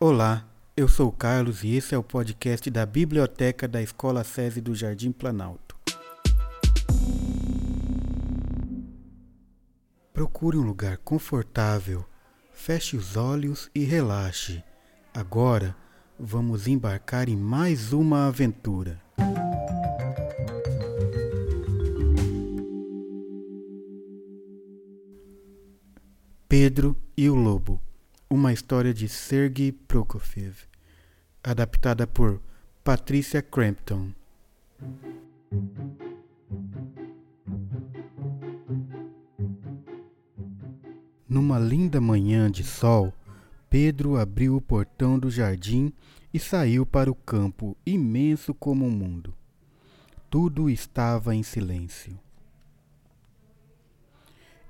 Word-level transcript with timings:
Olá, 0.00 0.48
eu 0.76 0.86
sou 0.86 1.10
Carlos 1.10 1.64
e 1.64 1.74
esse 1.74 1.92
é 1.92 1.98
o 1.98 2.04
podcast 2.04 2.70
da 2.70 2.86
Biblioteca 2.86 3.66
da 3.66 3.82
Escola 3.82 4.22
SESI 4.22 4.60
do 4.60 4.72
Jardim 4.72 5.10
Planalto. 5.10 5.76
Procure 10.12 10.56
um 10.56 10.62
lugar 10.62 10.98
confortável, 10.98 12.04
feche 12.52 12.96
os 12.96 13.16
olhos 13.16 13.68
e 13.74 13.82
relaxe. 13.82 14.62
Agora 15.12 15.74
vamos 16.16 16.68
embarcar 16.68 17.28
em 17.28 17.36
mais 17.36 17.92
uma 17.92 18.28
aventura. 18.28 19.02
Pedro 26.48 26.96
e 27.16 27.28
o 27.28 27.34
Lobo 27.34 27.87
uma 28.30 28.52
história 28.52 28.92
de 28.92 29.08
Sergei 29.08 29.72
Prokofiev, 29.72 30.54
adaptada 31.42 32.06
por 32.06 32.38
Patricia 32.84 33.40
Crampton. 33.40 34.12
Numa 41.26 41.58
linda 41.58 42.02
manhã 42.02 42.50
de 42.50 42.62
sol, 42.62 43.14
Pedro 43.70 44.18
abriu 44.18 44.56
o 44.56 44.60
portão 44.60 45.18
do 45.18 45.30
jardim 45.30 45.90
e 46.32 46.38
saiu 46.38 46.84
para 46.84 47.10
o 47.10 47.14
campo 47.14 47.74
imenso 47.86 48.52
como 48.52 48.84
o 48.84 48.88
um 48.88 48.90
mundo. 48.90 49.34
Tudo 50.28 50.68
estava 50.68 51.34
em 51.34 51.42
silêncio. 51.42 52.18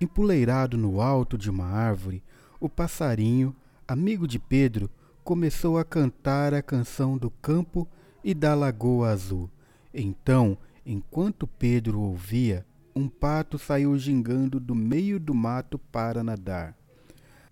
Empoleirado 0.00 0.76
no 0.78 1.00
alto 1.00 1.36
de 1.36 1.50
uma 1.50 1.66
árvore, 1.66 2.22
o 2.60 2.68
passarinho, 2.68 3.54
amigo 3.86 4.26
de 4.26 4.38
Pedro, 4.38 4.90
começou 5.22 5.78
a 5.78 5.84
cantar 5.84 6.52
a 6.52 6.62
canção 6.62 7.16
do 7.16 7.30
campo 7.30 7.86
e 8.24 8.34
da 8.34 8.54
lagoa 8.54 9.10
azul. 9.10 9.48
Então, 9.94 10.58
enquanto 10.84 11.46
Pedro 11.46 12.00
ouvia, 12.00 12.66
um 12.96 13.08
pato 13.08 13.58
saiu 13.58 13.96
gingando 13.96 14.58
do 14.58 14.74
meio 14.74 15.20
do 15.20 15.32
mato 15.32 15.78
para 15.78 16.24
nadar. 16.24 16.76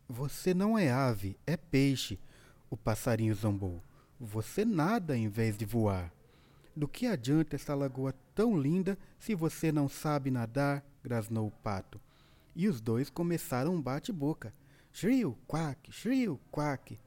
Você 0.09 0.53
não 0.53 0.77
é 0.77 0.91
ave, 0.91 1.37
é 1.47 1.57
peixe, 1.57 2.19
o 2.69 2.77
passarinho 2.77 3.35
zombou. 3.35 3.81
Você 4.19 4.65
nada 4.65 5.17
em 5.17 5.29
vez 5.29 5.57
de 5.57 5.65
voar. 5.65 6.13
Do 6.75 6.89
que 6.89 7.07
adianta 7.07 7.55
essa 7.55 7.75
lagoa 7.75 8.13
tão 8.35 8.59
linda 8.59 8.99
se 9.21 9.35
você 9.35 9.71
não 9.71 9.89
sabe 9.89 10.31
nadar? 10.31 10.85
grasnou 11.03 11.47
o 11.47 11.51
pato. 11.63 12.01
E 12.57 12.67
os 12.67 12.81
dois 12.81 13.09
começaram 13.09 13.75
um 13.75 13.81
bate-boca. 13.81 14.53
Shrill, 14.99 15.37
quack, 15.47 15.93
shrill, 15.93 16.41
quack. 16.51 16.99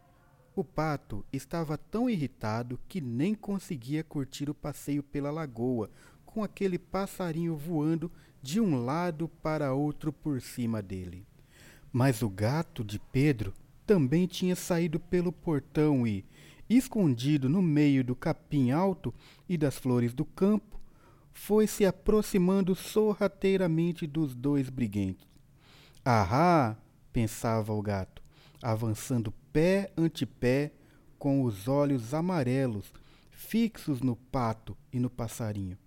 O 0.55 0.63
pato 0.63 1.25
estava 1.33 1.75
tão 1.75 2.07
irritado 2.07 2.79
que 2.87 3.01
nem 3.01 3.33
conseguia 3.33 4.03
curtir 4.03 4.47
o 4.47 4.53
passeio 4.53 5.01
pela 5.01 5.31
lagoa, 5.31 5.89
com 6.23 6.43
aquele 6.43 6.77
passarinho 6.77 7.57
voando 7.57 8.11
de 8.43 8.61
um 8.61 8.85
lado 8.85 9.27
para 9.41 9.73
outro 9.73 10.13
por 10.13 10.39
cima 10.39 10.83
dele. 10.83 11.25
Mas 11.91 12.21
o 12.21 12.29
gato 12.29 12.83
de 12.83 12.99
Pedro 12.99 13.55
também 13.87 14.27
tinha 14.27 14.55
saído 14.55 14.99
pelo 14.99 15.31
portão 15.31 16.05
e, 16.05 16.23
escondido 16.69 17.49
no 17.49 17.59
meio 17.59 18.03
do 18.03 18.15
capim 18.15 18.69
alto 18.69 19.11
e 19.49 19.57
das 19.57 19.79
flores 19.79 20.13
do 20.13 20.25
campo, 20.25 20.79
foi 21.33 21.65
se 21.65 21.87
aproximando 21.87 22.75
sorrateiramente 22.75 24.05
dos 24.05 24.35
dois 24.35 24.69
briguentos. 24.69 25.27
Ahá! 26.05 26.77
Pensava 27.19 27.73
o 27.73 27.81
gato, 27.81 28.21
avançando 28.63 29.33
pé 29.51 29.91
ante 29.97 30.25
pé, 30.25 30.71
com 31.17 31.43
os 31.43 31.67
olhos 31.67 32.13
amarelos 32.13 32.93
fixos 33.29 33.99
no 33.99 34.15
pato 34.15 34.77
e 34.93 35.01
no 35.01 35.09
passarinho. 35.09 35.77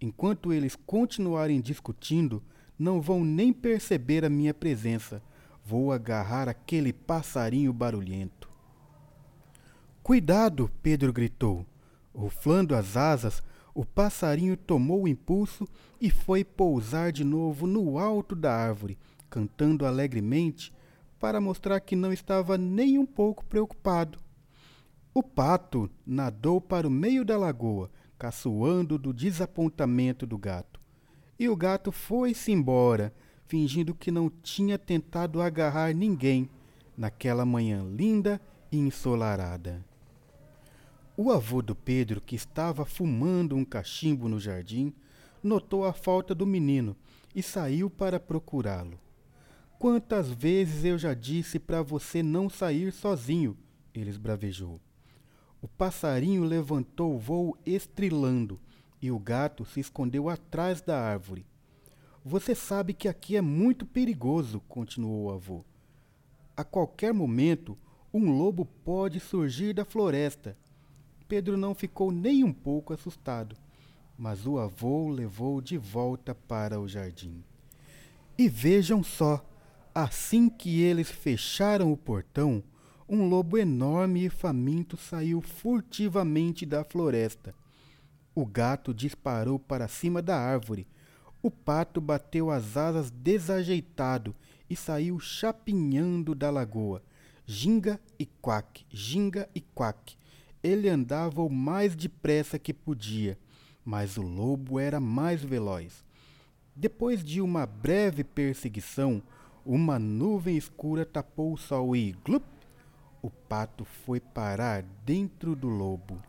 Enquanto 0.00 0.52
eles 0.52 0.76
continuarem 0.76 1.60
discutindo, 1.60 2.40
não 2.78 3.00
vão 3.00 3.24
nem 3.24 3.52
perceber 3.52 4.24
a 4.24 4.30
minha 4.30 4.54
presença. 4.54 5.20
Vou 5.64 5.90
agarrar 5.90 6.48
aquele 6.48 6.92
passarinho 6.92 7.72
barulhento. 7.72 8.48
Cuidado! 10.04 10.70
Pedro 10.80 11.12
gritou. 11.12 11.66
Ruflando 12.14 12.76
as 12.76 12.96
asas, 12.96 13.42
o 13.74 13.84
passarinho 13.84 14.56
tomou 14.56 15.02
o 15.02 15.08
impulso 15.08 15.66
e 16.00 16.10
foi 16.10 16.44
pousar 16.44 17.10
de 17.10 17.24
novo 17.24 17.66
no 17.66 17.98
alto 17.98 18.36
da 18.36 18.54
árvore, 18.54 18.96
cantando 19.30 19.86
alegremente 19.86 20.72
para 21.18 21.40
mostrar 21.40 21.80
que 21.80 21.94
não 21.94 22.12
estava 22.12 22.58
nem 22.58 22.98
um 22.98 23.06
pouco 23.06 23.44
preocupado. 23.46 24.18
O 25.14 25.22
pato 25.22 25.88
nadou 26.04 26.60
para 26.60 26.86
o 26.86 26.90
meio 26.90 27.24
da 27.24 27.38
lagoa, 27.38 27.90
caçoando 28.18 28.98
do 28.98 29.12
desapontamento 29.12 30.26
do 30.26 30.36
gato. 30.36 30.80
E 31.38 31.48
o 31.48 31.56
gato 31.56 31.90
foi-se 31.90 32.52
embora, 32.52 33.14
fingindo 33.46 33.94
que 33.94 34.10
não 34.10 34.28
tinha 34.28 34.78
tentado 34.78 35.40
agarrar 35.40 35.94
ninguém 35.94 36.50
naquela 36.96 37.46
manhã 37.46 37.82
linda 37.82 38.40
e 38.70 38.78
ensolarada. 38.78 39.84
O 41.16 41.30
avô 41.30 41.60
do 41.60 41.74
Pedro, 41.74 42.20
que 42.20 42.36
estava 42.36 42.84
fumando 42.84 43.56
um 43.56 43.64
cachimbo 43.64 44.28
no 44.28 44.38
jardim, 44.38 44.92
notou 45.42 45.84
a 45.84 45.92
falta 45.92 46.34
do 46.34 46.46
menino 46.46 46.96
e 47.34 47.42
saiu 47.42 47.90
para 47.90 48.20
procurá-lo. 48.20 48.98
Quantas 49.80 50.28
vezes 50.28 50.84
eu 50.84 50.98
já 50.98 51.14
disse 51.14 51.58
para 51.58 51.80
você 51.80 52.22
não 52.22 52.50
sair 52.50 52.92
sozinho? 52.92 53.56
Ele 53.94 54.10
esbravejou. 54.10 54.78
O 55.62 55.66
passarinho 55.66 56.44
levantou 56.44 57.14
o 57.14 57.18
voo 57.18 57.56
estrilando 57.64 58.60
e 59.00 59.10
o 59.10 59.18
gato 59.18 59.64
se 59.64 59.80
escondeu 59.80 60.28
atrás 60.28 60.82
da 60.82 61.00
árvore. 61.00 61.46
Você 62.22 62.54
sabe 62.54 62.92
que 62.92 63.08
aqui 63.08 63.38
é 63.38 63.40
muito 63.40 63.86
perigoso, 63.86 64.60
continuou 64.68 65.28
o 65.28 65.30
avô. 65.30 65.64
A 66.54 66.62
qualquer 66.62 67.14
momento, 67.14 67.74
um 68.12 68.36
lobo 68.36 68.66
pode 68.84 69.18
surgir 69.18 69.72
da 69.72 69.86
floresta. 69.86 70.58
Pedro 71.26 71.56
não 71.56 71.74
ficou 71.74 72.12
nem 72.12 72.44
um 72.44 72.52
pouco 72.52 72.92
assustado, 72.92 73.56
mas 74.18 74.46
o 74.46 74.58
avô 74.58 75.06
o 75.06 75.08
levou 75.08 75.58
de 75.62 75.78
volta 75.78 76.34
para 76.34 76.78
o 76.78 76.86
jardim. 76.86 77.42
E 78.36 78.46
vejam 78.46 79.02
só, 79.02 79.42
Assim 79.94 80.48
que 80.48 80.80
eles 80.82 81.10
fecharam 81.10 81.92
o 81.92 81.96
portão, 81.96 82.62
um 83.08 83.28
lobo 83.28 83.58
enorme 83.58 84.24
e 84.24 84.30
faminto 84.30 84.96
saiu 84.96 85.40
furtivamente 85.40 86.64
da 86.64 86.84
floresta. 86.84 87.52
O 88.32 88.46
gato 88.46 88.94
disparou 88.94 89.58
para 89.58 89.88
cima 89.88 90.22
da 90.22 90.38
árvore. 90.38 90.86
O 91.42 91.50
pato 91.50 92.00
bateu 92.00 92.52
as 92.52 92.76
asas 92.76 93.10
desajeitado 93.10 94.32
e 94.68 94.76
saiu 94.76 95.18
chapinhando 95.18 96.36
da 96.36 96.50
lagoa. 96.50 97.02
Ginga 97.44 98.00
e 98.16 98.26
quack, 98.26 98.86
ginga 98.88 99.48
e 99.52 99.60
quack. 99.60 100.16
Ele 100.62 100.88
andava 100.88 101.42
o 101.42 101.50
mais 101.50 101.96
depressa 101.96 102.60
que 102.60 102.72
podia, 102.72 103.36
mas 103.84 104.16
o 104.16 104.22
lobo 104.22 104.78
era 104.78 105.00
mais 105.00 105.42
veloz. 105.42 106.04
Depois 106.76 107.24
de 107.24 107.40
uma 107.40 107.66
breve 107.66 108.22
perseguição, 108.22 109.20
uma 109.64 109.98
nuvem 109.98 110.56
escura 110.56 111.04
tapou 111.04 111.52
o 111.52 111.56
sol 111.56 111.94
e, 111.94 112.12
glup, 112.24 112.44
o 113.22 113.28
pato 113.28 113.84
foi 113.84 114.18
parar 114.20 114.82
dentro 115.04 115.54
do 115.54 115.68
lobo. 115.68 116.22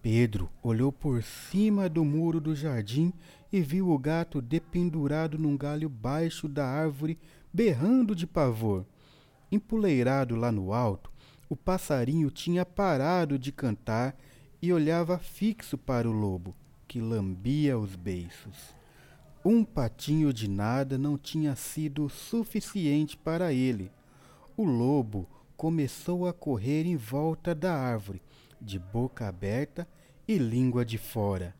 Pedro 0.00 0.50
olhou 0.62 0.92
por 0.92 1.22
cima 1.22 1.88
do 1.88 2.04
muro 2.04 2.40
do 2.40 2.54
jardim 2.54 3.12
e 3.52 3.60
viu 3.60 3.90
o 3.90 3.98
gato 3.98 4.40
dependurado 4.42 5.38
num 5.38 5.56
galho 5.56 5.88
baixo 5.88 6.48
da 6.48 6.66
árvore, 6.66 7.18
berrando 7.52 8.14
de 8.14 8.26
pavor. 8.26 8.84
Empoleirado 9.50 10.36
lá 10.36 10.52
no 10.52 10.72
alto, 10.72 11.10
o 11.48 11.56
passarinho 11.56 12.30
tinha 12.30 12.66
parado 12.66 13.38
de 13.38 13.50
cantar 13.50 14.16
e 14.60 14.72
olhava 14.72 15.18
fixo 15.18 15.76
para 15.76 16.08
o 16.08 16.12
lobo, 16.12 16.54
que 16.86 17.00
lambia 17.00 17.78
os 17.78 17.96
beiços. 17.96 18.74
Um 19.46 19.62
patinho 19.62 20.32
de 20.32 20.48
nada 20.48 20.96
não 20.96 21.18
tinha 21.18 21.54
sido 21.54 22.08
suficiente 22.08 23.14
para 23.14 23.52
ele. 23.52 23.92
O 24.56 24.64
lobo 24.64 25.28
começou 25.54 26.26
a 26.26 26.32
correr 26.32 26.86
em 26.86 26.96
volta 26.96 27.54
da 27.54 27.74
árvore, 27.74 28.22
de 28.58 28.78
boca 28.78 29.28
aberta 29.28 29.86
e 30.26 30.38
língua 30.38 30.82
de 30.82 30.96
fora. 30.96 31.54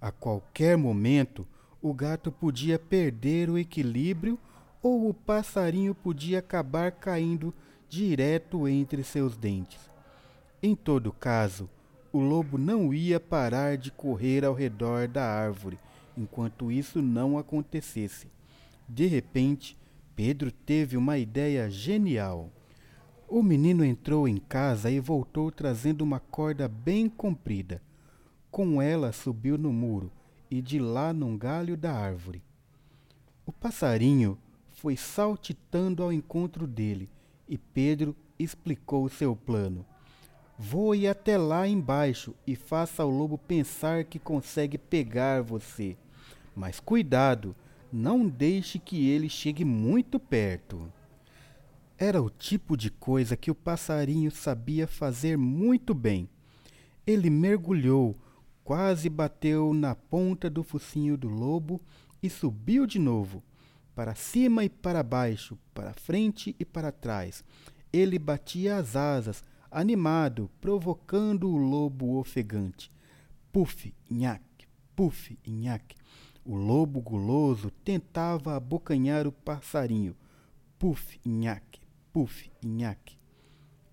A 0.00 0.10
qualquer 0.10 0.78
momento, 0.78 1.46
o 1.82 1.92
gato 1.92 2.32
podia 2.32 2.78
perder 2.78 3.50
o 3.50 3.58
equilíbrio 3.58 4.38
ou 4.82 5.10
o 5.10 5.12
passarinho 5.12 5.94
podia 5.94 6.38
acabar 6.38 6.92
caindo 6.92 7.52
direto 7.90 8.66
entre 8.66 9.04
seus 9.04 9.36
dentes. 9.36 9.90
Em 10.62 10.74
todo 10.74 11.12
caso, 11.12 11.68
o 12.10 12.20
lobo 12.20 12.56
não 12.56 12.94
ia 12.94 13.20
parar 13.20 13.76
de 13.76 13.90
correr 13.90 14.46
ao 14.46 14.54
redor 14.54 15.06
da 15.06 15.24
árvore 15.24 15.78
enquanto 16.18 16.70
isso 16.72 17.00
não 17.00 17.38
acontecesse. 17.38 18.28
De 18.88 19.06
repente, 19.06 19.76
Pedro 20.16 20.50
teve 20.50 20.96
uma 20.96 21.16
ideia 21.16 21.70
genial. 21.70 22.50
O 23.28 23.42
menino 23.42 23.84
entrou 23.84 24.26
em 24.26 24.38
casa 24.38 24.90
e 24.90 24.98
voltou 24.98 25.52
trazendo 25.52 26.02
uma 26.02 26.18
corda 26.18 26.66
bem 26.66 27.08
comprida. 27.08 27.80
Com 28.50 28.80
ela 28.82 29.12
subiu 29.12 29.56
no 29.56 29.72
muro 29.72 30.10
e 30.50 30.60
de 30.60 30.78
lá 30.78 31.12
num 31.12 31.36
galho 31.36 31.76
da 31.76 31.92
árvore. 31.92 32.42
O 33.44 33.52
passarinho 33.52 34.38
foi 34.70 34.96
saltitando 34.96 36.02
ao 36.02 36.12
encontro 36.12 36.66
dele 36.66 37.08
e 37.48 37.58
Pedro 37.58 38.16
explicou 38.38 39.04
o 39.04 39.10
seu 39.10 39.36
plano. 39.36 39.84
Voe 40.58 41.06
até 41.06 41.38
lá 41.38 41.68
embaixo 41.68 42.34
e 42.46 42.56
faça 42.56 43.02
ao 43.02 43.10
lobo 43.10 43.38
pensar 43.38 44.04
que 44.04 44.18
consegue 44.18 44.76
pegar 44.76 45.42
você. 45.42 45.96
Mas 46.58 46.80
cuidado, 46.80 47.54
não 47.92 48.26
deixe 48.28 48.80
que 48.80 49.08
ele 49.08 49.28
chegue 49.28 49.64
muito 49.64 50.18
perto. 50.18 50.92
Era 51.96 52.20
o 52.20 52.28
tipo 52.28 52.76
de 52.76 52.90
coisa 52.90 53.36
que 53.36 53.48
o 53.48 53.54
passarinho 53.54 54.28
sabia 54.32 54.88
fazer 54.88 55.38
muito 55.38 55.94
bem. 55.94 56.28
Ele 57.06 57.30
mergulhou, 57.30 58.18
quase 58.64 59.08
bateu 59.08 59.72
na 59.72 59.94
ponta 59.94 60.50
do 60.50 60.64
focinho 60.64 61.16
do 61.16 61.28
lobo 61.28 61.80
e 62.20 62.28
subiu 62.28 62.88
de 62.88 62.98
novo, 62.98 63.40
para 63.94 64.16
cima 64.16 64.64
e 64.64 64.68
para 64.68 65.00
baixo, 65.04 65.56
para 65.72 65.94
frente 65.94 66.56
e 66.58 66.64
para 66.64 66.90
trás. 66.90 67.44
Ele 67.92 68.18
batia 68.18 68.78
as 68.78 68.96
asas, 68.96 69.44
animado, 69.70 70.50
provocando 70.60 71.48
o 71.48 71.56
lobo 71.56 72.18
ofegante. 72.18 72.90
Puf, 73.52 73.94
nhaque, 74.10 74.66
puf, 74.96 75.38
nhaque. 75.46 75.96
O 76.48 76.56
lobo 76.56 77.02
guloso 77.02 77.70
tentava 77.84 78.56
abocanhar 78.56 79.26
o 79.26 79.32
passarinho. 79.32 80.16
Puf, 80.78 81.20
nhaque, 81.22 81.82
puf, 82.10 82.50
nhaque. 82.64 83.18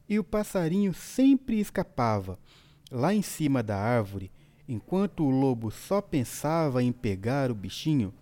E 0.07 0.17
o 0.17 0.23
passarinho 0.23 0.93
sempre 0.93 1.59
escapava. 1.59 2.39
Lá 2.89 3.13
em 3.13 3.21
cima 3.21 3.61
da 3.61 3.77
árvore, 3.77 4.31
enquanto 4.69 5.25
o 5.25 5.29
lobo 5.29 5.69
só 5.69 6.01
pensava 6.01 6.81
em 6.81 6.93
pegar 6.93 7.51
o 7.51 7.53
bichinho, 7.53 8.13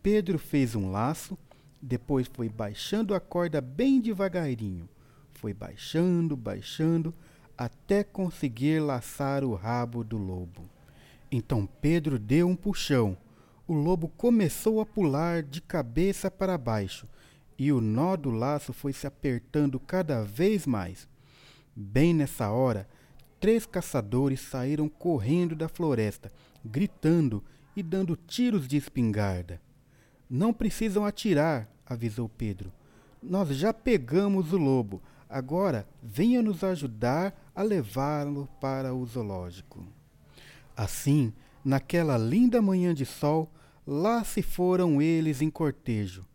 Pedro 0.00 0.38
fez 0.38 0.76
um 0.76 0.92
laço, 0.92 1.36
depois 1.82 2.30
foi 2.32 2.48
baixando 2.48 3.12
a 3.12 3.18
corda 3.18 3.60
bem 3.60 4.00
devagarinho. 4.00 4.88
Foi 5.32 5.52
baixando, 5.52 6.36
baixando, 6.36 7.12
até 7.58 8.04
conseguir 8.04 8.78
laçar 8.78 9.42
o 9.42 9.52
rabo 9.52 10.04
do 10.04 10.16
lobo. 10.16 10.62
Então 11.28 11.68
Pedro 11.80 12.20
deu 12.20 12.46
um 12.46 12.54
puxão. 12.54 13.18
O 13.66 13.72
lobo 13.72 14.08
começou 14.08 14.78
a 14.78 14.84
pular 14.84 15.42
de 15.42 15.62
cabeça 15.62 16.30
para 16.30 16.58
baixo 16.58 17.08
e 17.58 17.72
o 17.72 17.80
nó 17.80 18.14
do 18.14 18.30
laço 18.30 18.74
foi 18.74 18.92
se 18.92 19.06
apertando 19.06 19.80
cada 19.80 20.22
vez 20.22 20.66
mais. 20.66 21.08
Bem 21.74 22.12
nessa 22.12 22.50
hora, 22.50 22.86
três 23.40 23.64
caçadores 23.64 24.40
saíram 24.40 24.86
correndo 24.86 25.56
da 25.56 25.66
floresta, 25.66 26.30
gritando 26.62 27.42
e 27.74 27.82
dando 27.82 28.16
tiros 28.16 28.68
de 28.68 28.76
espingarda. 28.76 29.58
Não 30.28 30.52
precisam 30.52 31.06
atirar, 31.06 31.66
avisou 31.86 32.28
Pedro. 32.28 32.70
Nós 33.22 33.48
já 33.56 33.72
pegamos 33.72 34.52
o 34.52 34.58
lobo. 34.58 35.02
Agora 35.26 35.88
venha 36.02 36.42
nos 36.42 36.62
ajudar 36.62 37.34
a 37.54 37.62
levá-lo 37.62 38.46
para 38.60 38.94
o 38.94 39.06
zoológico. 39.06 39.86
Assim, 40.76 41.32
naquela 41.64 42.18
linda 42.18 42.60
manhã 42.60 42.92
de 42.94 43.06
sol, 43.06 43.52
lá 43.86 44.22
se 44.22 44.42
foram 44.42 45.00
eles 45.00 45.40
em 45.40 45.50
cortejo 45.50 46.26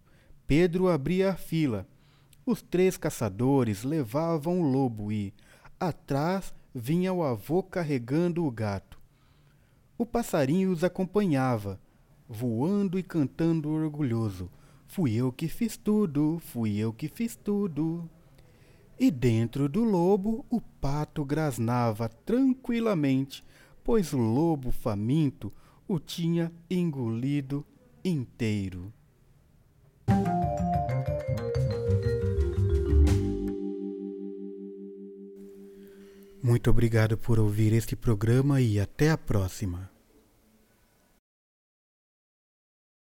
Pedro 0.50 0.90
abria 0.90 1.30
a 1.30 1.36
fila. 1.36 1.88
Os 2.44 2.60
três 2.60 2.98
caçadores 2.98 3.84
levavam 3.84 4.60
o 4.60 4.64
lobo 4.64 5.12
e, 5.12 5.32
atrás, 5.80 6.52
vinha 6.74 7.14
o 7.14 7.22
avô 7.22 7.62
carregando 7.62 8.44
o 8.44 8.50
gato. 8.50 9.00
O 9.96 10.08
passarinho 10.08 10.72
os 10.72 10.84
acompanhava, 10.84 11.80
voando 12.28 12.98
e 12.98 13.04
cantando 13.04 13.70
orgulhoso. 13.70 14.50
Fui 14.88 15.14
eu 15.14 15.32
que 15.32 15.48
fiz 15.48 15.78
tudo, 15.78 16.40
fui 16.40 16.78
eu 16.78 16.92
que 16.92 17.08
fiz 17.08 17.36
tudo. 17.36 18.10
E 19.00 19.12
dentro 19.12 19.70
do 19.70 19.84
lobo 19.84 20.44
o 20.50 20.60
pato 20.60 21.24
grasnava 21.24 22.10
tranquilamente, 22.10 23.46
pois 23.90 24.14
o 24.14 24.20
lobo 24.20 24.70
faminto 24.70 25.52
o 25.88 25.98
tinha 25.98 26.54
engolido 26.70 27.66
inteiro. 28.06 28.94
Muito 36.40 36.70
obrigado 36.70 37.18
por 37.18 37.40
ouvir 37.40 37.74
este 37.74 37.96
programa 37.96 38.62
e 38.62 38.80
até 38.80 39.10
a 39.10 39.18
próxima. 39.18 39.90